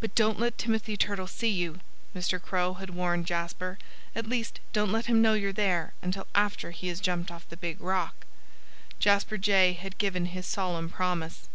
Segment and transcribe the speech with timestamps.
[0.00, 1.78] "But don't let Timothy Turtle see you!"
[2.16, 2.42] Mr.
[2.42, 3.78] Crow had warned Jasper.
[4.12, 7.56] "At least, don't let him know you're there until after he has jumped off the
[7.56, 8.26] big rock."
[8.98, 11.48] Jasper Jay had given his solemn promise.